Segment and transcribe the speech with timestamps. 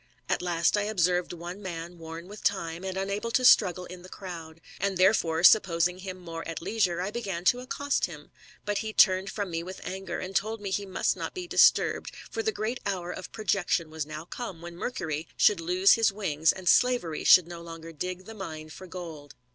[0.27, 4.09] At last I observed one man worn with time, and unable to struggle in the
[4.09, 8.79] crowd; and therefore, supposing him more at leisure, I began to accost him i but
[8.79, 12.41] he turned from me with anger, and told me he must not be disturbed, for
[12.41, 16.67] the great hour of projection was now come when Mercury should lose his wings, and
[16.67, 19.35] slavery should no longer dig the mine for gold.